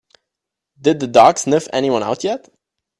[0.81, 2.49] Did the dog sniff anyone out yet?